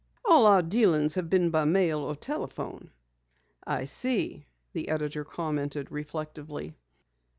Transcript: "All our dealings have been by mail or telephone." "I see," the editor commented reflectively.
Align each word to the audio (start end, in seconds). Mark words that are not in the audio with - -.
"All 0.25 0.47
our 0.47 0.63
dealings 0.63 1.13
have 1.13 1.29
been 1.29 1.51
by 1.51 1.63
mail 1.65 1.99
or 1.99 2.15
telephone." 2.15 2.89
"I 3.67 3.85
see," 3.85 4.47
the 4.73 4.89
editor 4.89 5.23
commented 5.23 5.91
reflectively. 5.91 6.73